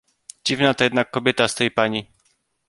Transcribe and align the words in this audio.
"Dziwna 0.45 0.73
to 0.73 0.83
jednak 0.83 1.11
kobieta 1.11 1.47
z 1.47 1.55
tej 1.55 1.71
pani!..." 1.71 2.07